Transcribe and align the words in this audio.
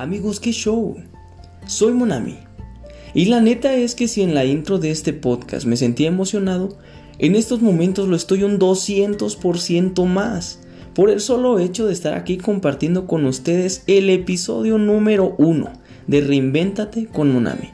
Amigos, 0.00 0.40
qué 0.40 0.50
show. 0.52 0.96
Soy 1.66 1.92
Monami. 1.92 2.38
Y 3.12 3.26
la 3.26 3.42
neta 3.42 3.74
es 3.74 3.94
que 3.94 4.08
si 4.08 4.22
en 4.22 4.34
la 4.34 4.46
intro 4.46 4.78
de 4.78 4.90
este 4.90 5.12
podcast 5.12 5.66
me 5.66 5.76
sentía 5.76 6.08
emocionado, 6.08 6.78
en 7.18 7.36
estos 7.36 7.60
momentos 7.60 8.08
lo 8.08 8.16
estoy 8.16 8.44
un 8.44 8.58
200% 8.58 10.06
más. 10.06 10.60
Por 10.94 11.10
el 11.10 11.20
solo 11.20 11.58
hecho 11.58 11.86
de 11.86 11.92
estar 11.92 12.14
aquí 12.14 12.38
compartiendo 12.38 13.06
con 13.06 13.26
ustedes 13.26 13.84
el 13.88 14.08
episodio 14.08 14.78
número 14.78 15.34
1 15.36 15.70
de 16.06 16.20
Reinvéntate 16.22 17.04
con 17.04 17.30
Monami. 17.30 17.68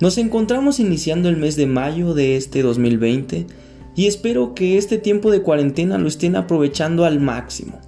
Nos 0.00 0.18
encontramos 0.18 0.80
iniciando 0.80 1.28
el 1.28 1.36
mes 1.36 1.54
de 1.54 1.66
mayo 1.66 2.14
de 2.14 2.36
este 2.36 2.62
2020 2.62 3.46
y 3.94 4.08
espero 4.08 4.56
que 4.56 4.76
este 4.76 4.98
tiempo 4.98 5.30
de 5.30 5.42
cuarentena 5.42 5.98
lo 5.98 6.08
estén 6.08 6.34
aprovechando 6.34 7.04
al 7.04 7.20
máximo 7.20 7.78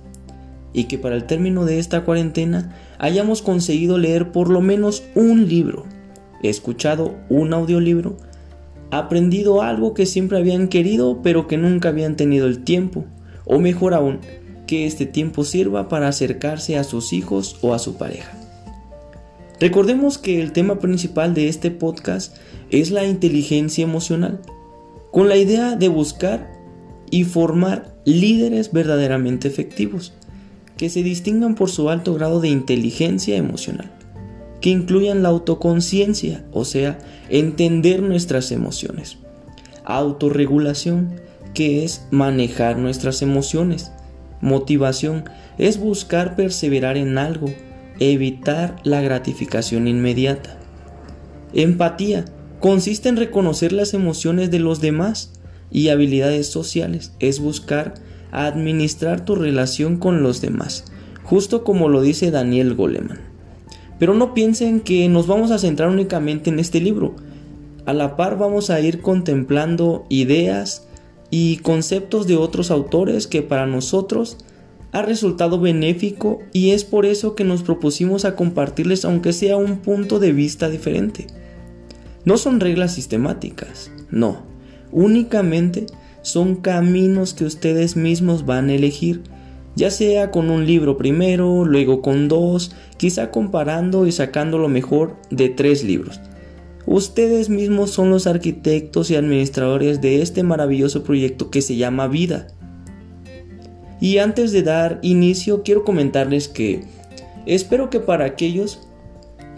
y 0.72 0.84
que 0.84 0.98
para 0.98 1.16
el 1.16 1.24
término 1.24 1.64
de 1.64 1.78
esta 1.78 2.04
cuarentena 2.04 2.76
hayamos 2.98 3.42
conseguido 3.42 3.98
leer 3.98 4.32
por 4.32 4.48
lo 4.48 4.60
menos 4.60 5.02
un 5.14 5.48
libro, 5.48 5.84
escuchado 6.42 7.16
un 7.28 7.52
audiolibro, 7.52 8.16
aprendido 8.90 9.62
algo 9.62 9.94
que 9.94 10.06
siempre 10.06 10.38
habían 10.38 10.68
querido 10.68 11.22
pero 11.22 11.46
que 11.46 11.56
nunca 11.56 11.88
habían 11.88 12.16
tenido 12.16 12.46
el 12.46 12.62
tiempo, 12.62 13.04
o 13.44 13.58
mejor 13.58 13.94
aún, 13.94 14.20
que 14.66 14.86
este 14.86 15.06
tiempo 15.06 15.44
sirva 15.44 15.88
para 15.88 16.08
acercarse 16.08 16.78
a 16.78 16.84
sus 16.84 17.12
hijos 17.12 17.56
o 17.62 17.74
a 17.74 17.78
su 17.78 17.96
pareja. 17.96 18.36
Recordemos 19.58 20.16
que 20.16 20.40
el 20.40 20.52
tema 20.52 20.78
principal 20.78 21.34
de 21.34 21.48
este 21.48 21.70
podcast 21.70 22.36
es 22.70 22.90
la 22.90 23.04
inteligencia 23.04 23.84
emocional, 23.84 24.40
con 25.10 25.28
la 25.28 25.36
idea 25.36 25.74
de 25.74 25.88
buscar 25.88 26.52
y 27.10 27.24
formar 27.24 27.96
líderes 28.04 28.72
verdaderamente 28.72 29.48
efectivos 29.48 30.14
que 30.80 30.88
se 30.88 31.02
distingan 31.02 31.56
por 31.56 31.68
su 31.68 31.90
alto 31.90 32.14
grado 32.14 32.40
de 32.40 32.48
inteligencia 32.48 33.36
emocional, 33.36 33.90
que 34.62 34.70
incluyan 34.70 35.22
la 35.22 35.28
autoconciencia, 35.28 36.42
o 36.52 36.64
sea, 36.64 36.98
entender 37.28 38.00
nuestras 38.00 38.50
emociones, 38.50 39.18
autorregulación, 39.84 41.20
que 41.52 41.84
es 41.84 42.06
manejar 42.10 42.78
nuestras 42.78 43.20
emociones, 43.20 43.92
motivación, 44.40 45.24
es 45.58 45.78
buscar 45.78 46.34
perseverar 46.34 46.96
en 46.96 47.18
algo, 47.18 47.52
evitar 47.98 48.76
la 48.82 49.02
gratificación 49.02 49.86
inmediata. 49.86 50.58
Empatía 51.52 52.24
consiste 52.58 53.10
en 53.10 53.18
reconocer 53.18 53.72
las 53.74 53.92
emociones 53.92 54.50
de 54.50 54.60
los 54.60 54.80
demás 54.80 55.32
y 55.70 55.90
habilidades 55.90 56.46
sociales 56.46 57.12
es 57.20 57.38
buscar 57.38 57.96
administrar 58.32 59.24
tu 59.24 59.34
relación 59.34 59.96
con 59.96 60.22
los 60.22 60.40
demás, 60.40 60.84
justo 61.22 61.64
como 61.64 61.88
lo 61.88 62.02
dice 62.02 62.30
Daniel 62.30 62.74
Goleman. 62.74 63.20
Pero 63.98 64.14
no 64.14 64.34
piensen 64.34 64.80
que 64.80 65.08
nos 65.08 65.26
vamos 65.26 65.50
a 65.50 65.58
centrar 65.58 65.90
únicamente 65.90 66.50
en 66.50 66.58
este 66.58 66.80
libro. 66.80 67.14
A 67.84 67.92
la 67.92 68.16
par 68.16 68.38
vamos 68.38 68.70
a 68.70 68.80
ir 68.80 69.02
contemplando 69.02 70.06
ideas 70.08 70.86
y 71.30 71.58
conceptos 71.58 72.26
de 72.26 72.36
otros 72.36 72.70
autores 72.70 73.26
que 73.26 73.42
para 73.42 73.66
nosotros 73.66 74.38
ha 74.92 75.02
resultado 75.02 75.60
benéfico 75.60 76.40
y 76.52 76.70
es 76.70 76.84
por 76.84 77.06
eso 77.06 77.34
que 77.34 77.44
nos 77.44 77.62
propusimos 77.62 78.24
a 78.24 78.34
compartirles 78.34 79.04
aunque 79.04 79.32
sea 79.32 79.56
un 79.56 79.78
punto 79.78 80.18
de 80.18 80.32
vista 80.32 80.68
diferente. 80.68 81.26
No 82.24 82.36
son 82.36 82.60
reglas 82.60 82.94
sistemáticas, 82.94 83.90
no, 84.10 84.42
únicamente 84.92 85.86
son 86.22 86.56
caminos 86.56 87.34
que 87.34 87.44
ustedes 87.44 87.96
mismos 87.96 88.44
van 88.46 88.68
a 88.68 88.74
elegir, 88.74 89.22
ya 89.76 89.90
sea 89.90 90.30
con 90.30 90.50
un 90.50 90.66
libro 90.66 90.96
primero, 90.96 91.64
luego 91.64 92.02
con 92.02 92.28
dos, 92.28 92.72
quizá 92.96 93.30
comparando 93.30 94.06
y 94.06 94.12
sacando 94.12 94.58
lo 94.58 94.68
mejor 94.68 95.16
de 95.30 95.48
tres 95.48 95.84
libros. 95.84 96.20
Ustedes 96.86 97.48
mismos 97.48 97.90
son 97.90 98.10
los 98.10 98.26
arquitectos 98.26 99.10
y 99.10 99.16
administradores 99.16 100.00
de 100.00 100.22
este 100.22 100.42
maravilloso 100.42 101.04
proyecto 101.04 101.50
que 101.50 101.62
se 101.62 101.76
llama 101.76 102.08
vida. 102.08 102.48
Y 104.00 104.18
antes 104.18 104.50
de 104.52 104.62
dar 104.62 104.98
inicio, 105.02 105.62
quiero 105.62 105.84
comentarles 105.84 106.48
que 106.48 106.84
espero 107.46 107.90
que 107.90 108.00
para 108.00 108.24
aquellos 108.24 108.80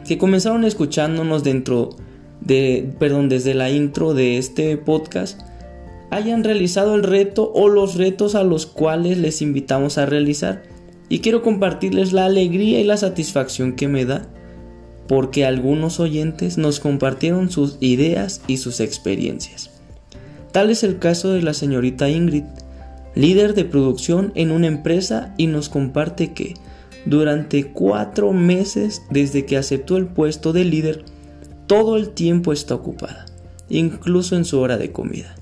que 0.07 0.19
comenzaron 0.19 0.65
escuchándonos 0.65 1.45
dentro 1.45 1.91
de, 2.41 2.93
perdón, 2.99 3.29
desde 3.29 3.55
la 3.55 3.71
intro 3.71 4.15
de 4.15 4.37
este 4.37 4.77
podcast, 4.77 5.41
hayan 6.13 6.45
realizado 6.45 6.95
el 6.95 7.05
reto 7.05 7.51
o 7.55 7.71
los 7.71 7.95
retos 7.95 8.35
a 8.35 8.45
los 8.45 8.67
cuales 8.67 9.17
les 9.17 9.41
invitamos 9.41 9.97
a 9.97 10.05
realizar. 10.05 10.63
Y 11.09 11.21
quiero 11.21 11.41
compartirles 11.41 12.13
la 12.13 12.27
alegría 12.27 12.81
y 12.81 12.85
la 12.85 12.99
satisfacción 12.99 13.73
que 13.73 13.89
me 13.89 14.05
da 14.05 14.29
porque 15.09 15.47
algunos 15.47 16.01
oyentes 16.01 16.59
nos 16.59 16.81
compartieron 16.81 17.51
sus 17.51 17.79
ideas 17.81 18.43
y 18.47 18.59
sus 18.59 18.81
experiencias. 18.81 19.71
Tal 20.53 20.71
es 20.71 20.85
el 20.85 20.99
caso 20.99 21.33
de 21.33 21.41
la 21.43 21.55
señorita 21.55 22.11
Ingrid, 22.11 22.45
líder 23.15 23.55
de 23.55 23.65
producción 23.65 24.33
en 24.35 24.51
una 24.51 24.67
empresa 24.67 25.35
y 25.39 25.47
nos 25.47 25.71
comparte 25.71 26.35
que 26.35 26.55
durante 27.07 27.73
cuatro 27.73 28.33
meses 28.33 29.03
desde 29.11 29.47
que 29.47 29.57
aceptó 29.57 29.97
el 29.97 30.07
puesto 30.07 30.53
de 30.53 30.65
líder, 30.65 31.05
todo 31.67 31.97
el 31.97 32.11
tiempo 32.11 32.53
está 32.53 32.75
ocupada, 32.75 33.25
incluso 33.71 34.37
en 34.37 34.45
su 34.45 34.61
hora 34.61 34.77
de 34.77 34.93
comida 34.93 35.35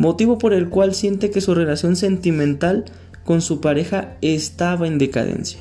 motivo 0.00 0.38
por 0.38 0.54
el 0.54 0.70
cual 0.70 0.94
siente 0.94 1.30
que 1.30 1.42
su 1.42 1.54
relación 1.54 1.94
sentimental 1.94 2.86
con 3.22 3.42
su 3.42 3.60
pareja 3.60 4.16
estaba 4.22 4.86
en 4.86 4.96
decadencia, 4.96 5.60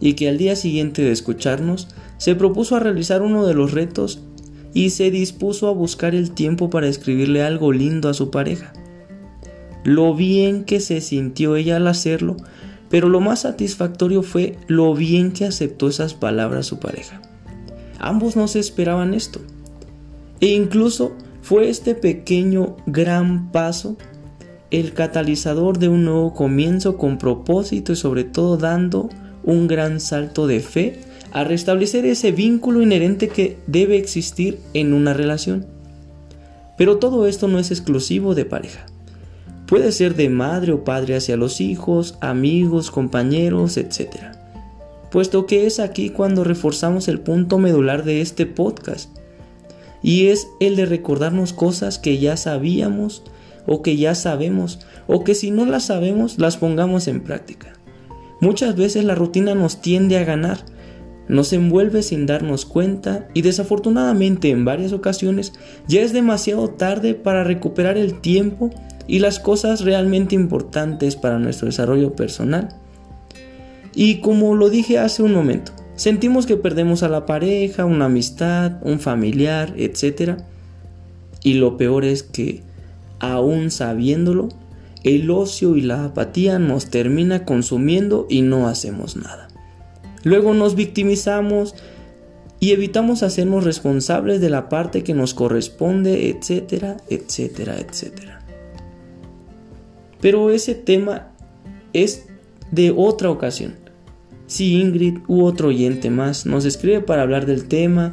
y 0.00 0.14
que 0.14 0.30
al 0.30 0.38
día 0.38 0.56
siguiente 0.56 1.02
de 1.02 1.12
escucharnos 1.12 1.88
se 2.16 2.34
propuso 2.34 2.76
a 2.76 2.80
realizar 2.80 3.20
uno 3.20 3.46
de 3.46 3.52
los 3.52 3.72
retos 3.72 4.22
y 4.72 4.88
se 4.88 5.10
dispuso 5.10 5.68
a 5.68 5.72
buscar 5.72 6.14
el 6.14 6.30
tiempo 6.30 6.70
para 6.70 6.88
escribirle 6.88 7.42
algo 7.42 7.72
lindo 7.72 8.08
a 8.08 8.14
su 8.14 8.30
pareja. 8.30 8.72
Lo 9.84 10.14
bien 10.14 10.64
que 10.64 10.80
se 10.80 11.02
sintió 11.02 11.54
ella 11.54 11.76
al 11.76 11.88
hacerlo, 11.88 12.38
pero 12.88 13.10
lo 13.10 13.20
más 13.20 13.42
satisfactorio 13.42 14.22
fue 14.22 14.56
lo 14.66 14.94
bien 14.94 15.30
que 15.30 15.44
aceptó 15.44 15.88
esas 15.88 16.14
palabras 16.14 16.64
su 16.64 16.78
pareja. 16.78 17.20
Ambos 17.98 18.34
no 18.34 18.48
se 18.48 18.60
esperaban 18.60 19.12
esto. 19.12 19.40
E 20.40 20.46
incluso 20.46 21.12
fue 21.42 21.68
este 21.68 21.94
pequeño 21.94 22.76
gran 22.86 23.50
paso 23.50 23.96
el 24.70 24.94
catalizador 24.94 25.78
de 25.78 25.88
un 25.88 26.04
nuevo 26.04 26.32
comienzo 26.32 26.96
con 26.96 27.18
propósito 27.18 27.92
y 27.92 27.96
sobre 27.96 28.24
todo 28.24 28.56
dando 28.56 29.10
un 29.44 29.66
gran 29.66 30.00
salto 30.00 30.46
de 30.46 30.60
fe 30.60 31.00
a 31.32 31.44
restablecer 31.44 32.06
ese 32.06 32.32
vínculo 32.32 32.80
inherente 32.80 33.28
que 33.28 33.58
debe 33.66 33.96
existir 33.96 34.60
en 34.72 34.94
una 34.94 35.14
relación. 35.14 35.66
Pero 36.78 36.98
todo 36.98 37.26
esto 37.26 37.48
no 37.48 37.58
es 37.58 37.70
exclusivo 37.70 38.34
de 38.34 38.44
pareja. 38.44 38.86
Puede 39.66 39.92
ser 39.92 40.14
de 40.14 40.28
madre 40.28 40.72
o 40.72 40.84
padre 40.84 41.16
hacia 41.16 41.36
los 41.36 41.60
hijos, 41.60 42.16
amigos, 42.20 42.90
compañeros, 42.90 43.76
etc. 43.76 44.10
Puesto 45.10 45.46
que 45.46 45.66
es 45.66 45.80
aquí 45.80 46.10
cuando 46.10 46.44
reforzamos 46.44 47.08
el 47.08 47.20
punto 47.20 47.58
medular 47.58 48.04
de 48.04 48.20
este 48.20 48.46
podcast 48.46 49.10
y 50.02 50.28
es 50.28 50.48
el 50.60 50.76
de 50.76 50.86
recordarnos 50.86 51.52
cosas 51.52 51.98
que 51.98 52.18
ya 52.18 52.36
sabíamos 52.36 53.22
o 53.66 53.82
que 53.82 53.96
ya 53.96 54.14
sabemos 54.14 54.80
o 55.06 55.24
que 55.24 55.34
si 55.34 55.50
no 55.50 55.64
las 55.64 55.84
sabemos 55.86 56.38
las 56.38 56.56
pongamos 56.56 57.08
en 57.08 57.22
práctica. 57.22 57.74
Muchas 58.40 58.76
veces 58.76 59.04
la 59.04 59.14
rutina 59.14 59.54
nos 59.54 59.80
tiende 59.80 60.18
a 60.18 60.24
ganar, 60.24 60.58
nos 61.28 61.52
envuelve 61.52 62.02
sin 62.02 62.26
darnos 62.26 62.66
cuenta 62.66 63.28
y 63.34 63.42
desafortunadamente 63.42 64.50
en 64.50 64.64
varias 64.64 64.92
ocasiones 64.92 65.52
ya 65.86 66.00
es 66.00 66.12
demasiado 66.12 66.68
tarde 66.68 67.14
para 67.14 67.44
recuperar 67.44 67.96
el 67.96 68.20
tiempo 68.20 68.70
y 69.06 69.20
las 69.20 69.38
cosas 69.38 69.82
realmente 69.82 70.34
importantes 70.34 71.16
para 71.16 71.38
nuestro 71.38 71.66
desarrollo 71.66 72.14
personal. 72.14 72.68
Y 73.94 74.20
como 74.20 74.54
lo 74.54 74.70
dije 74.70 74.98
hace 74.98 75.22
un 75.22 75.34
momento, 75.34 75.72
Sentimos 75.94 76.46
que 76.46 76.56
perdemos 76.56 77.02
a 77.02 77.08
la 77.08 77.26
pareja, 77.26 77.84
una 77.84 78.06
amistad, 78.06 78.78
un 78.82 78.98
familiar, 78.98 79.74
etc. 79.76 80.38
Y 81.42 81.54
lo 81.54 81.76
peor 81.76 82.04
es 82.04 82.22
que, 82.22 82.62
aún 83.20 83.70
sabiéndolo, 83.70 84.48
el 85.04 85.30
ocio 85.30 85.76
y 85.76 85.82
la 85.82 86.04
apatía 86.04 86.58
nos 86.58 86.86
termina 86.86 87.44
consumiendo 87.44 88.26
y 88.30 88.42
no 88.42 88.68
hacemos 88.68 89.16
nada. 89.16 89.48
Luego 90.22 90.54
nos 90.54 90.76
victimizamos 90.76 91.74
y 92.60 92.70
evitamos 92.70 93.24
hacernos 93.24 93.64
responsables 93.64 94.40
de 94.40 94.48
la 94.48 94.68
parte 94.68 95.02
que 95.02 95.14
nos 95.14 95.34
corresponde, 95.34 96.30
etcétera, 96.30 96.96
etcétera, 97.10 97.76
etcétera. 97.78 98.40
Pero 100.20 100.50
ese 100.50 100.76
tema 100.76 101.32
es 101.92 102.26
de 102.70 102.94
otra 102.96 103.30
ocasión. 103.30 103.81
Si 104.52 104.74
Ingrid 104.74 105.20
u 105.28 105.44
otro 105.44 105.68
oyente 105.68 106.10
más 106.10 106.44
nos 106.44 106.66
escribe 106.66 107.00
para 107.00 107.22
hablar 107.22 107.46
del 107.46 107.64
tema, 107.68 108.12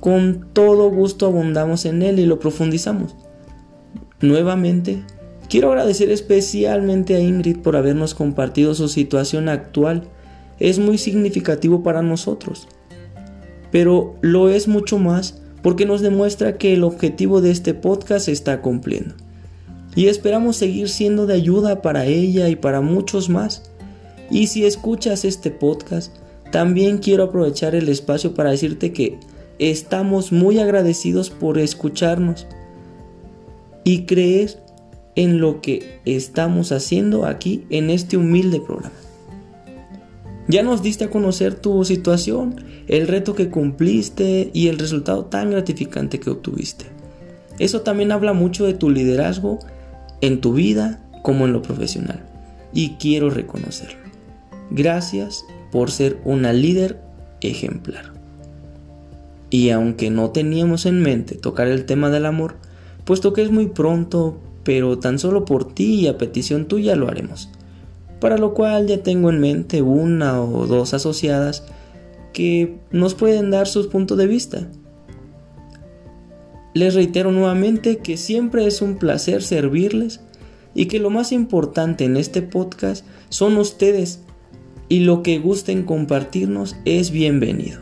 con 0.00 0.48
todo 0.52 0.90
gusto 0.90 1.26
abundamos 1.26 1.84
en 1.84 2.02
él 2.02 2.18
y 2.18 2.26
lo 2.26 2.40
profundizamos. 2.40 3.14
Nuevamente, 4.20 5.04
quiero 5.48 5.68
agradecer 5.68 6.10
especialmente 6.10 7.14
a 7.14 7.20
Ingrid 7.20 7.58
por 7.58 7.76
habernos 7.76 8.16
compartido 8.16 8.74
su 8.74 8.88
situación 8.88 9.48
actual 9.48 10.08
es 10.58 10.80
muy 10.80 10.98
significativo 10.98 11.84
para 11.84 12.02
nosotros. 12.02 12.66
Pero 13.70 14.16
lo 14.22 14.48
es 14.48 14.66
mucho 14.66 14.98
más 14.98 15.40
porque 15.62 15.86
nos 15.86 16.00
demuestra 16.00 16.58
que 16.58 16.74
el 16.74 16.82
objetivo 16.82 17.40
de 17.40 17.52
este 17.52 17.74
podcast 17.74 18.26
se 18.26 18.32
está 18.32 18.60
cumpliendo. 18.60 19.14
Y 19.94 20.08
esperamos 20.08 20.56
seguir 20.56 20.88
siendo 20.88 21.26
de 21.26 21.34
ayuda 21.34 21.80
para 21.80 22.06
ella 22.06 22.48
y 22.48 22.56
para 22.56 22.80
muchos 22.80 23.28
más. 23.28 23.69
Y 24.30 24.46
si 24.46 24.64
escuchas 24.64 25.24
este 25.24 25.50
podcast, 25.50 26.14
también 26.52 26.98
quiero 26.98 27.24
aprovechar 27.24 27.74
el 27.74 27.88
espacio 27.88 28.34
para 28.34 28.50
decirte 28.50 28.92
que 28.92 29.18
estamos 29.58 30.32
muy 30.32 30.58
agradecidos 30.58 31.30
por 31.30 31.58
escucharnos 31.58 32.46
y 33.84 34.04
creer 34.04 34.62
en 35.16 35.40
lo 35.40 35.60
que 35.60 36.00
estamos 36.04 36.72
haciendo 36.72 37.26
aquí 37.26 37.64
en 37.70 37.90
este 37.90 38.16
humilde 38.16 38.60
programa. 38.60 38.94
Ya 40.48 40.62
nos 40.62 40.82
diste 40.82 41.04
a 41.04 41.10
conocer 41.10 41.54
tu 41.54 41.84
situación, 41.84 42.56
el 42.88 43.06
reto 43.06 43.34
que 43.34 43.50
cumpliste 43.50 44.50
y 44.52 44.68
el 44.68 44.78
resultado 44.78 45.26
tan 45.26 45.50
gratificante 45.50 46.18
que 46.18 46.30
obtuviste. 46.30 46.86
Eso 47.58 47.82
también 47.82 48.10
habla 48.10 48.32
mucho 48.32 48.64
de 48.64 48.74
tu 48.74 48.90
liderazgo 48.90 49.60
en 50.20 50.40
tu 50.40 50.54
vida 50.54 51.00
como 51.22 51.44
en 51.44 51.52
lo 51.52 51.62
profesional. 51.62 52.24
Y 52.72 52.90
quiero 52.94 53.30
reconocerlo. 53.30 54.09
Gracias 54.70 55.44
por 55.72 55.90
ser 55.90 56.20
una 56.24 56.52
líder 56.52 57.00
ejemplar. 57.40 58.12
Y 59.50 59.70
aunque 59.70 60.10
no 60.10 60.30
teníamos 60.30 60.86
en 60.86 61.02
mente 61.02 61.34
tocar 61.34 61.66
el 61.66 61.86
tema 61.86 62.10
del 62.10 62.26
amor, 62.26 62.56
puesto 63.04 63.32
que 63.32 63.42
es 63.42 63.50
muy 63.50 63.66
pronto, 63.66 64.38
pero 64.62 64.98
tan 64.98 65.18
solo 65.18 65.44
por 65.44 65.74
ti 65.74 66.00
y 66.00 66.06
a 66.06 66.18
petición 66.18 66.66
tuya 66.66 66.94
lo 66.94 67.08
haremos 67.08 67.50
para 68.20 68.36
lo 68.36 68.54
cual 68.54 68.86
ya 68.86 69.02
tengo 69.02 69.30
en 69.30 69.40
mente 69.40 69.82
una 69.82 70.40
o 70.42 70.66
dos 70.66 70.94
asociadas 70.94 71.64
que 72.32 72.78
nos 72.92 73.14
pueden 73.14 73.50
dar 73.50 73.66
sus 73.66 73.88
puntos 73.88 74.16
de 74.18 74.26
vista. 74.26 74.68
Les 76.74 76.94
reitero 76.94 77.32
nuevamente 77.32 77.98
que 77.98 78.16
siempre 78.16 78.66
es 78.66 78.82
un 78.82 78.96
placer 78.96 79.42
servirles 79.42 80.20
y 80.74 80.86
que 80.86 81.00
lo 81.00 81.10
más 81.10 81.32
importante 81.32 82.04
en 82.04 82.16
este 82.16 82.42
podcast 82.42 83.04
son 83.30 83.56
ustedes 83.56 84.20
y 84.90 85.00
lo 85.00 85.22
que 85.22 85.38
gusten 85.38 85.84
compartirnos 85.84 86.76
es 86.84 87.12
bienvenido. 87.12 87.80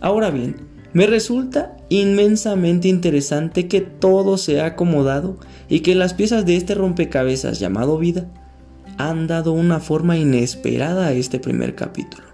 Ahora 0.00 0.30
bien, 0.30 0.56
me 0.94 1.06
resulta 1.06 1.76
inmensamente 1.88 2.88
interesante 2.88 3.66
que 3.66 3.80
todo 3.80 4.38
se 4.38 4.60
ha 4.60 4.66
acomodado 4.66 5.38
y 5.68 5.80
que 5.80 5.94
las 5.94 6.14
piezas 6.14 6.46
de 6.46 6.56
este 6.56 6.74
rompecabezas 6.74 7.58
llamado 7.58 7.98
vida 7.98 8.30
han 8.98 9.26
dado 9.26 9.52
una 9.52 9.80
forma 9.80 10.16
inesperada 10.16 11.08
a 11.08 11.12
este 11.12 11.40
primer 11.40 11.74
capítulo, 11.74 12.24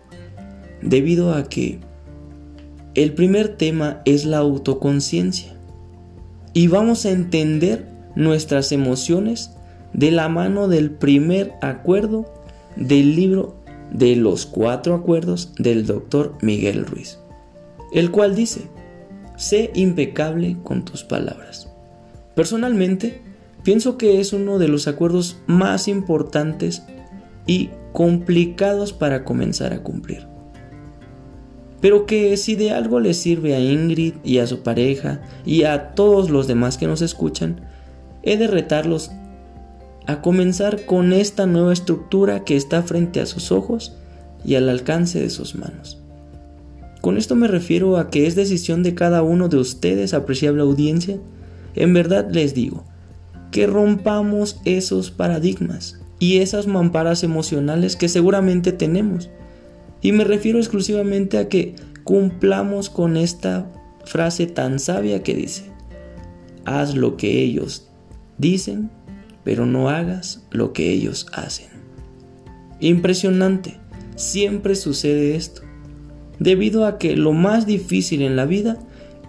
debido 0.82 1.34
a 1.34 1.44
que 1.44 1.80
el 2.94 3.14
primer 3.14 3.48
tema 3.48 4.02
es 4.04 4.26
la 4.26 4.38
autoconciencia 4.38 5.54
y 6.52 6.66
vamos 6.66 7.06
a 7.06 7.10
entender 7.10 7.86
nuestras 8.16 8.70
emociones 8.70 9.52
de 9.94 10.10
la 10.10 10.28
mano 10.28 10.68
del 10.68 10.90
primer 10.90 11.54
acuerdo 11.62 12.37
del 12.78 13.16
libro 13.16 13.56
de 13.90 14.16
los 14.16 14.46
cuatro 14.46 14.94
acuerdos 14.94 15.52
del 15.58 15.86
doctor 15.86 16.36
Miguel 16.42 16.86
Ruiz, 16.86 17.18
el 17.92 18.10
cual 18.10 18.34
dice, 18.34 18.62
sé 19.36 19.70
impecable 19.74 20.56
con 20.62 20.84
tus 20.84 21.04
palabras. 21.04 21.70
Personalmente, 22.34 23.22
Pienso 23.68 23.98
que 23.98 24.20
es 24.20 24.32
uno 24.32 24.58
de 24.58 24.68
los 24.68 24.88
acuerdos 24.88 25.42
más 25.46 25.88
importantes 25.88 26.84
y 27.46 27.70
complicados 27.92 28.92
para 28.92 29.24
comenzar 29.24 29.72
a 29.72 29.82
cumplir. 29.82 30.26
Pero 31.80 32.06
que 32.06 32.36
si 32.36 32.56
de 32.56 32.70
algo 32.70 32.98
le 32.98 33.14
sirve 33.14 33.54
a 33.54 33.60
Ingrid 33.60 34.14
y 34.24 34.38
a 34.38 34.46
su 34.46 34.62
pareja 34.62 35.20
y 35.44 35.64
a 35.64 35.94
todos 35.94 36.30
los 36.30 36.46
demás 36.46 36.78
que 36.78 36.86
nos 36.86 37.02
escuchan, 37.02 37.60
he 38.22 38.36
de 38.36 38.46
retarlos 38.46 39.10
a 40.08 40.22
comenzar 40.22 40.86
con 40.86 41.12
esta 41.12 41.44
nueva 41.44 41.74
estructura 41.74 42.42
que 42.42 42.56
está 42.56 42.82
frente 42.82 43.20
a 43.20 43.26
sus 43.26 43.52
ojos 43.52 43.94
y 44.42 44.54
al 44.54 44.70
alcance 44.70 45.20
de 45.20 45.28
sus 45.28 45.54
manos. 45.54 45.98
Con 47.02 47.18
esto 47.18 47.36
me 47.36 47.46
refiero 47.46 47.98
a 47.98 48.08
que 48.08 48.26
es 48.26 48.34
decisión 48.34 48.82
de 48.82 48.94
cada 48.94 49.22
uno 49.22 49.50
de 49.50 49.58
ustedes, 49.58 50.14
apreciable 50.14 50.62
audiencia. 50.62 51.18
En 51.74 51.92
verdad 51.92 52.26
les 52.32 52.54
digo, 52.54 52.84
que 53.50 53.66
rompamos 53.66 54.58
esos 54.64 55.10
paradigmas 55.10 56.00
y 56.18 56.38
esas 56.38 56.66
mamparas 56.66 57.22
emocionales 57.22 57.94
que 57.94 58.08
seguramente 58.08 58.72
tenemos. 58.72 59.28
Y 60.00 60.12
me 60.12 60.24
refiero 60.24 60.58
exclusivamente 60.58 61.36
a 61.36 61.50
que 61.50 61.74
cumplamos 62.04 62.88
con 62.88 63.18
esta 63.18 63.70
frase 64.06 64.46
tan 64.46 64.78
sabia 64.78 65.22
que 65.22 65.34
dice, 65.34 65.64
haz 66.64 66.94
lo 66.94 67.18
que 67.18 67.42
ellos 67.42 67.90
dicen, 68.38 68.90
pero 69.48 69.64
no 69.64 69.88
hagas 69.88 70.42
lo 70.50 70.74
que 70.74 70.92
ellos 70.92 71.26
hacen. 71.32 71.68
Impresionante, 72.80 73.78
siempre 74.14 74.74
sucede 74.74 75.36
esto, 75.36 75.62
debido 76.38 76.84
a 76.84 76.98
que 76.98 77.16
lo 77.16 77.32
más 77.32 77.64
difícil 77.64 78.20
en 78.20 78.36
la 78.36 78.44
vida 78.44 78.76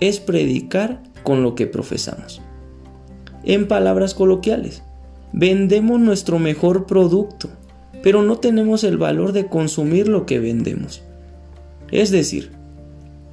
es 0.01 0.19
predicar 0.19 1.01
con 1.23 1.41
lo 1.41 1.55
que 1.55 1.67
profesamos. 1.67 2.41
En 3.45 3.69
palabras 3.69 4.13
coloquiales, 4.13 4.83
vendemos 5.31 6.01
nuestro 6.01 6.37
mejor 6.37 6.85
producto, 6.85 7.47
pero 8.03 8.21
no 8.21 8.39
tenemos 8.39 8.83
el 8.83 8.97
valor 8.97 9.31
de 9.31 9.45
consumir 9.45 10.09
lo 10.09 10.25
que 10.25 10.39
vendemos. 10.39 11.01
Es 11.91 12.11
decir, 12.11 12.51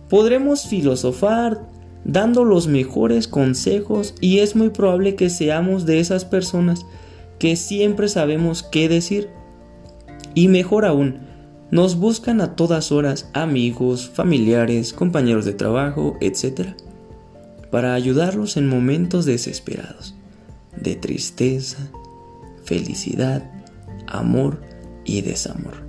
podremos 0.08 0.68
filosofar 0.68 1.62
dando 2.06 2.44
los 2.44 2.68
mejores 2.68 3.28
consejos 3.28 4.14
y 4.20 4.38
es 4.38 4.56
muy 4.56 4.70
probable 4.70 5.16
que 5.16 5.28
seamos 5.28 5.84
de 5.84 6.00
esas 6.00 6.24
personas 6.24 6.86
que 7.38 7.56
siempre 7.56 8.08
sabemos 8.08 8.62
qué 8.62 8.88
decir. 8.88 9.28
Y 10.34 10.48
mejor 10.48 10.84
aún, 10.84 11.18
nos 11.70 11.96
buscan 11.96 12.40
a 12.40 12.56
todas 12.56 12.92
horas 12.92 13.28
amigos, 13.34 14.08
familiares, 14.08 14.92
compañeros 14.92 15.44
de 15.44 15.52
trabajo, 15.52 16.16
etc 16.20 16.74
para 17.70 17.94
ayudarlos 17.94 18.56
en 18.56 18.68
momentos 18.68 19.24
desesperados, 19.24 20.14
de 20.80 20.94
tristeza, 20.94 21.90
felicidad, 22.64 23.50
amor 24.06 24.62
y 25.04 25.22
desamor. 25.22 25.84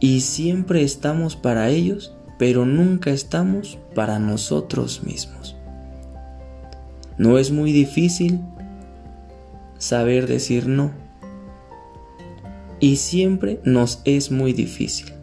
Y 0.00 0.20
siempre 0.20 0.82
estamos 0.82 1.36
para 1.36 1.70
ellos, 1.70 2.14
pero 2.44 2.66
nunca 2.66 3.10
estamos 3.10 3.78
para 3.94 4.18
nosotros 4.18 5.02
mismos. 5.02 5.56
No 7.16 7.38
es 7.38 7.50
muy 7.50 7.72
difícil 7.72 8.38
saber 9.78 10.26
decir 10.26 10.68
no. 10.68 10.92
Y 12.80 12.96
siempre 12.96 13.60
nos 13.64 14.02
es 14.04 14.30
muy 14.30 14.52
difícil. 14.52 15.14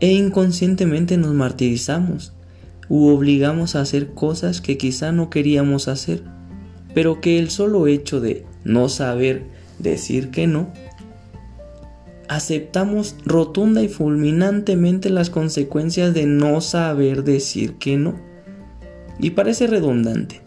E 0.00 0.12
inconscientemente 0.12 1.18
nos 1.18 1.34
martirizamos 1.34 2.32
u 2.88 3.06
obligamos 3.06 3.76
a 3.76 3.80
hacer 3.82 4.12
cosas 4.12 4.60
que 4.60 4.78
quizá 4.78 5.12
no 5.12 5.30
queríamos 5.30 5.86
hacer, 5.86 6.24
pero 6.94 7.20
que 7.20 7.38
el 7.38 7.48
solo 7.48 7.86
hecho 7.86 8.20
de 8.20 8.44
no 8.64 8.88
saber 8.88 9.44
decir 9.78 10.32
que 10.32 10.48
no, 10.48 10.66
aceptamos 12.28 13.16
rotunda 13.24 13.82
y 13.82 13.88
fulminantemente 13.88 15.10
las 15.10 15.30
consecuencias 15.30 16.14
de 16.14 16.26
no 16.26 16.60
saber 16.60 17.24
decir 17.24 17.74
que 17.74 17.96
no. 17.96 18.14
Y 19.18 19.30
parece 19.30 19.66
redundante, 19.66 20.40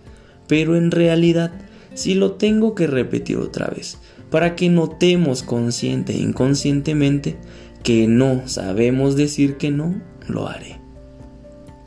pero 0.48 0.76
en 0.76 0.92
realidad 0.92 1.52
si 1.94 2.16
lo 2.16 2.34
tengo 2.34 2.76
que 2.76 2.88
repetir 2.88 3.38
otra 3.38 3.68
vez, 3.68 3.98
para 4.30 4.56
que 4.56 4.70
notemos 4.70 5.44
consciente 5.44 6.14
e 6.14 6.20
inconscientemente 6.20 7.38
que 7.84 8.08
no 8.08 8.48
sabemos 8.48 9.16
decir 9.16 9.58
que 9.58 9.72
no, 9.72 9.96
lo 10.28 10.48
haré 10.48 10.80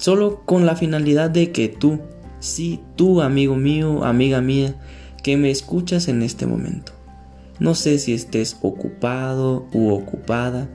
solo 0.03 0.43
con 0.45 0.67
la 0.67 0.75
finalidad 0.75 1.31
de 1.31 1.53
que 1.53 1.69
tú, 1.69 2.01
sí, 2.41 2.81
tú 2.97 3.23
amigo 3.23 3.55
mío, 3.55 4.03
amiga 4.03 4.41
mía, 4.41 4.75
que 5.23 5.37
me 5.37 5.49
escuchas 5.49 6.09
en 6.09 6.23
este 6.23 6.45
momento. 6.45 6.91
No 7.63 7.77
sé 7.77 8.01
si 8.01 8.13
estés 8.13 8.57
ocupado 8.61 9.69
u 9.73 9.91
ocupada, 9.93 10.69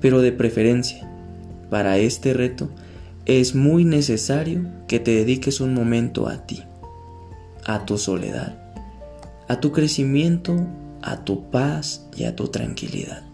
pero 0.00 0.22
de 0.22 0.32
preferencia, 0.32 1.06
para 1.68 1.98
este 1.98 2.32
reto, 2.32 2.70
es 3.26 3.54
muy 3.54 3.84
necesario 3.84 4.64
que 4.88 4.98
te 4.98 5.10
dediques 5.10 5.60
un 5.60 5.74
momento 5.74 6.28
a 6.28 6.46
ti, 6.46 6.64
a 7.66 7.84
tu 7.84 7.98
soledad, 7.98 8.58
a 9.48 9.60
tu 9.60 9.70
crecimiento, 9.70 10.66
a 11.02 11.24
tu 11.24 11.50
paz 11.50 12.06
y 12.16 12.24
a 12.24 12.34
tu 12.34 12.48
tranquilidad 12.48 13.30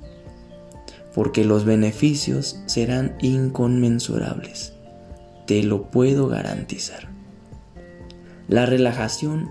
porque 1.15 1.47
los 1.47 1.65
beneficios 1.65 2.61
serán 2.67 3.17
inconmensurables. 3.23 4.75
Te 5.47 5.63
lo 5.63 5.91
puedo 5.91 6.29
garantizar. 6.29 7.09
La 8.49 8.67
relajación 8.67 9.49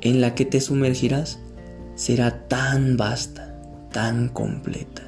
en 0.00 0.20
la 0.20 0.34
que 0.34 0.44
te 0.44 0.60
sumergirás 0.60 1.38
será 1.94 2.46
tan 2.48 2.96
vasta, 2.96 3.60
tan 3.92 4.28
completa, 4.28 5.02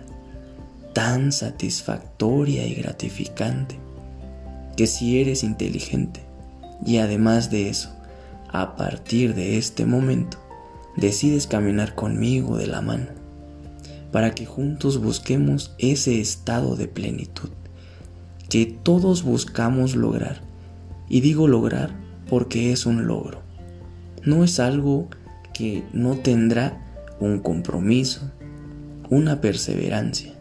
tan 0.92 1.32
satisfactoria 1.32 2.66
y 2.66 2.74
gratificante, 2.74 3.78
que 4.76 4.86
si 4.86 5.20
eres 5.20 5.44
inteligente 5.44 6.20
y 6.84 6.98
además 6.98 7.50
de 7.50 7.68
eso, 7.68 7.90
a 8.48 8.76
partir 8.76 9.34
de 9.34 9.58
este 9.58 9.86
momento, 9.86 10.38
decides 10.96 11.46
caminar 11.46 11.94
conmigo 11.94 12.56
de 12.56 12.66
la 12.66 12.80
mano, 12.80 13.08
para 14.10 14.34
que 14.34 14.46
juntos 14.46 15.00
busquemos 15.00 15.74
ese 15.78 16.20
estado 16.20 16.74
de 16.74 16.88
plenitud 16.88 17.50
que 18.50 18.66
todos 18.66 19.22
buscamos 19.22 19.94
lograr. 19.94 20.42
Y 21.08 21.20
digo 21.20 21.48
lograr 21.48 21.90
porque 22.28 22.72
es 22.72 22.84
un 22.84 23.06
logro. 23.06 23.42
No 24.24 24.44
es 24.44 24.60
algo 24.60 25.08
que 25.54 25.84
no 25.92 26.16
tendrá 26.16 26.80
un 27.20 27.40
compromiso, 27.40 28.30
una 29.08 29.40
perseverancia 29.40 30.34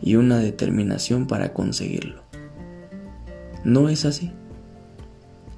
y 0.00 0.16
una 0.16 0.38
determinación 0.38 1.26
para 1.26 1.52
conseguirlo. 1.52 2.22
No 3.64 3.88
es 3.88 4.04
así. 4.04 4.32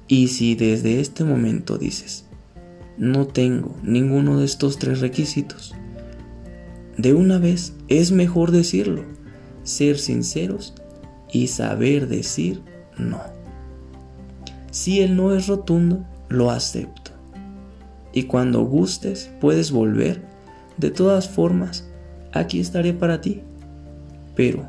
Y 0.07 0.27
si 0.27 0.55
desde 0.55 0.99
este 0.99 1.23
momento 1.23 1.77
dices, 1.77 2.25
no 2.97 3.27
tengo 3.27 3.75
ninguno 3.81 4.39
de 4.39 4.45
estos 4.45 4.77
tres 4.77 4.99
requisitos, 4.99 5.73
de 6.97 7.13
una 7.13 7.39
vez 7.39 7.73
es 7.87 8.11
mejor 8.11 8.51
decirlo, 8.51 9.05
ser 9.63 9.97
sinceros 9.97 10.73
y 11.31 11.47
saber 11.47 12.07
decir 12.07 12.61
no. 12.97 13.21
Si 14.71 14.99
el 15.01 15.15
no 15.15 15.33
es 15.33 15.47
rotundo, 15.47 16.05
lo 16.29 16.51
acepto. 16.51 17.00
Y 18.13 18.23
cuando 18.23 18.63
gustes, 18.63 19.29
puedes 19.39 19.71
volver. 19.71 20.21
De 20.77 20.91
todas 20.91 21.29
formas, 21.29 21.87
aquí 22.33 22.59
estaré 22.59 22.93
para 22.93 23.21
ti. 23.21 23.41
Pero, 24.35 24.67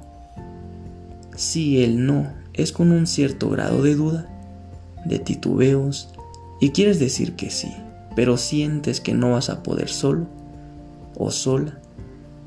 si 1.35 1.83
el 1.83 2.07
no 2.07 2.33
es 2.53 2.73
con 2.73 2.93
un 2.93 3.07
cierto 3.07 3.49
grado 3.51 3.83
de 3.83 3.95
duda, 3.95 4.29
de 5.05 5.19
titubeos, 5.19 6.09
y 6.61 6.71
quieres 6.71 6.99
decir 6.99 7.35
que 7.35 7.51
sí, 7.51 7.73
pero 8.15 8.37
sientes 8.37 9.01
que 9.01 9.15
no 9.15 9.33
vas 9.33 9.51
a 9.51 9.63
poder 9.63 9.89
solo 9.89 10.27
o 11.17 11.31
sola, 11.31 11.81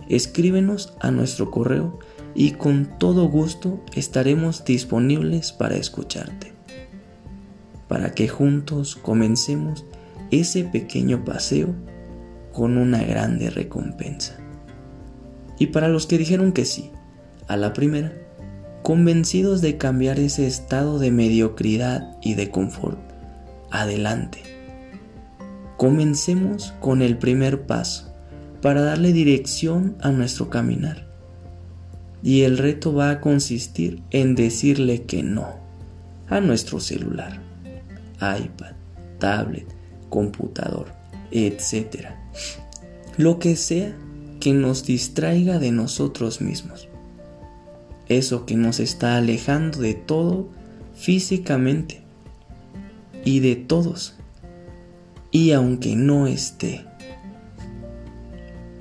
escríbenos 0.07 0.93
a 1.01 1.11
nuestro 1.11 1.51
correo 1.51 1.99
y 2.33 2.51
con 2.51 2.97
todo 2.99 3.27
gusto 3.27 3.81
estaremos 3.93 4.63
disponibles 4.65 5.51
para 5.51 5.75
escucharte, 5.75 6.53
para 7.87 8.13
que 8.13 8.27
juntos 8.27 8.95
comencemos 8.95 9.85
ese 10.39 10.63
pequeño 10.63 11.23
paseo 11.25 11.75
con 12.53 12.77
una 12.77 13.03
grande 13.03 13.49
recompensa. 13.49 14.37
Y 15.59 15.67
para 15.67 15.87
los 15.87 16.07
que 16.07 16.17
dijeron 16.17 16.51
que 16.51 16.65
sí, 16.65 16.91
a 17.47 17.57
la 17.57 17.73
primera, 17.73 18.13
convencidos 18.81 19.61
de 19.61 19.77
cambiar 19.77 20.19
ese 20.19 20.47
estado 20.47 20.99
de 20.99 21.11
mediocridad 21.11 22.17
y 22.21 22.35
de 22.35 22.49
confort, 22.49 22.99
adelante. 23.71 24.43
Comencemos 25.77 26.73
con 26.79 27.01
el 27.01 27.17
primer 27.17 27.65
paso 27.65 28.13
para 28.61 28.81
darle 28.81 29.11
dirección 29.11 29.97
a 30.01 30.11
nuestro 30.11 30.49
caminar. 30.49 31.07
Y 32.23 32.41
el 32.43 32.57
reto 32.57 32.93
va 32.93 33.11
a 33.11 33.21
consistir 33.21 34.01
en 34.11 34.35
decirle 34.35 35.03
que 35.03 35.21
no 35.21 35.59
a 36.27 36.39
nuestro 36.39 36.79
celular, 36.79 37.41
iPad, 38.19 38.73
tablet, 39.19 39.74
computador, 40.09 40.87
etc. 41.31 42.07
Lo 43.17 43.39
que 43.39 43.55
sea 43.55 43.95
que 44.39 44.53
nos 44.53 44.85
distraiga 44.85 45.59
de 45.59 45.71
nosotros 45.71 46.41
mismos. 46.41 46.87
Eso 48.07 48.45
que 48.45 48.55
nos 48.55 48.79
está 48.79 49.17
alejando 49.17 49.79
de 49.79 49.95
todo 49.95 50.47
físicamente 50.95 52.03
y 53.23 53.39
de 53.39 53.55
todos. 53.55 54.15
Y 55.31 55.51
aunque 55.51 55.95
no 55.95 56.27
esté, 56.27 56.85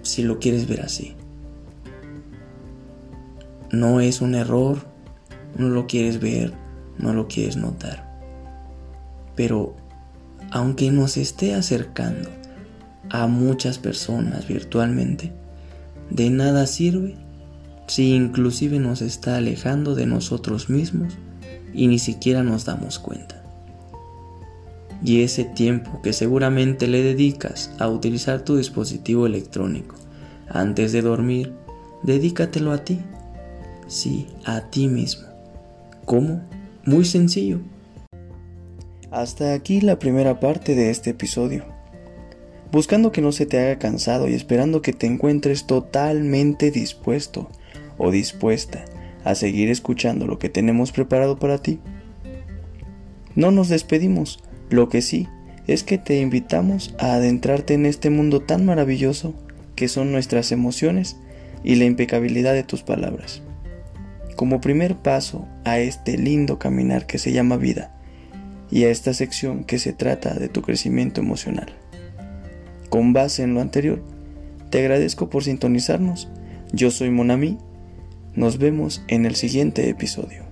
si 0.03 0.23
lo 0.23 0.39
quieres 0.39 0.69
ver 0.69 0.83
así, 0.83 1.15
no 3.73 4.01
es 4.01 4.21
un 4.21 4.35
error, 4.35 4.87
no 5.57 5.69
lo 5.69 5.87
quieres 5.87 6.21
ver, 6.21 6.53
no 6.99 7.13
lo 7.13 7.27
quieres 7.27 7.57
notar. 7.57 8.21
Pero 9.35 9.75
aunque 10.55 10.93
nos 10.93 11.17
esté 11.17 11.53
acercando 11.53 12.31
a 13.11 13.27
muchas 13.27 13.79
personas 13.79 14.47
virtualmente, 14.47 15.33
de 16.11 16.31
nada 16.31 16.69
sirve 16.69 17.17
si 17.89 18.15
inclusive 18.15 18.79
nos 18.79 19.03
está 19.03 19.37
alejando 19.37 19.97
de 19.97 20.07
nosotros 20.07 20.71
mismos 20.71 21.15
y 21.73 21.89
ni 21.89 21.99
siquiera 21.99 22.45
nos 22.45 22.65
damos 22.65 23.01
cuenta. 23.01 23.43
Y 25.03 25.23
ese 25.23 25.43
tiempo 25.43 26.01
que 26.03 26.13
seguramente 26.13 26.87
le 26.87 27.03
dedicas 27.03 27.73
a 27.81 27.89
utilizar 27.89 28.43
tu 28.43 28.57
dispositivo 28.57 29.27
electrónico 29.27 29.97
antes 30.49 30.93
de 30.93 31.03
dormir, 31.03 31.53
dedícatelo 32.05 32.71
a 32.71 32.85
ti. 32.85 33.01
Sí, 33.89 34.29
a 34.45 34.61
ti 34.61 34.87
mismo. 34.87 35.27
¿Cómo? 36.05 36.49
Muy 36.85 37.05
sencillo. 37.05 37.74
Hasta 39.15 39.55
aquí 39.55 39.81
la 39.81 40.01
primera 40.01 40.41
parte 40.41 40.75
de 40.75 40.91
este 40.91 41.11
episodio 41.11 41.65
buscando 42.73 43.13
que 43.13 43.21
no 43.21 43.31
se 43.31 43.47
te 43.47 43.61
haga 43.61 43.79
cansado 43.79 44.29
y 44.29 44.35
esperando 44.35 44.83
que 44.83 44.93
te 44.93 45.07
encuentres 45.07 45.69
totalmente 45.69 46.73
dispuesto 46.73 47.49
o 47.97 48.11
dispuesta 48.11 48.85
a 49.23 49.37
seguir 49.37 49.71
escuchando 49.71 50.27
lo 50.27 50.41
que 50.41 50.49
tenemos 50.49 50.91
preparado 50.91 51.39
para 51.39 51.59
ti. 51.59 51.79
No 53.37 53.53
nos 53.53 53.69
despedimos, 53.69 54.43
lo 54.69 54.89
que 54.89 55.01
sí 55.01 55.29
es 55.69 55.85
que 55.85 55.97
te 55.97 56.21
invitamos 56.21 56.97
a 56.99 57.15
adentrarte 57.15 57.75
en 57.75 57.87
este 57.87 58.11
mundo 58.11 58.41
tan 58.41 58.65
maravilloso 58.65 59.33
que 59.77 59.87
son 59.87 60.11
nuestras 60.11 60.51
emociones 60.51 61.19
y 61.63 61.77
la 61.77 61.85
impecabilidad 61.85 62.53
de 62.53 62.65
tus 62.65 62.83
palabras. 62.83 63.43
Como 64.35 64.61
primer 64.61 64.97
paso 64.97 65.47
a 65.63 65.79
este 65.79 66.19
lindo 66.19 66.59
caminar 66.59 67.07
que 67.07 67.19
se 67.19 67.31
llama 67.31 67.57
vida 67.57 67.94
y 68.71 68.85
a 68.85 68.91
esta 68.91 69.15
sección 69.15 69.65
que 69.65 69.79
se 69.79 69.93
trata 69.93 70.35
de 70.35 70.49
tu 70.49 70.63
crecimiento 70.63 71.21
emocional. 71.21 71.73
Con 72.89 73.13
base 73.13 73.43
en 73.43 73.55
lo 73.55 73.61
anterior, 73.61 74.03
te 74.71 74.79
agradezco 74.79 75.31
por 75.31 75.45
sintonizarnos. 75.45 76.29
Yo 76.73 76.91
soy 76.91 77.11
Monami. 77.11 77.59
Nos 78.35 78.59
vemos 78.59 79.03
en 79.09 79.27
el 79.27 79.37
siguiente 79.37 79.89
episodio. 79.89 80.44